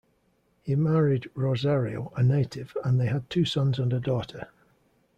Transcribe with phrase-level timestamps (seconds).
[0.63, 4.47] He married Rosario, a native, and they had two sons and a daughter.